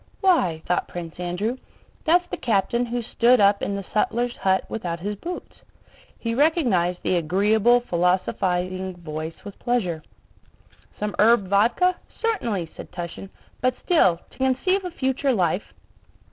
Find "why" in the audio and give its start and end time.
0.21-0.63